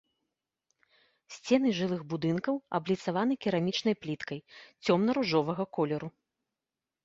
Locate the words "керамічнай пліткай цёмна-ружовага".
3.49-5.63